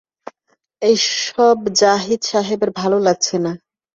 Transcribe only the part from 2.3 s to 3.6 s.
সাহেবের ভালো লাগছে না।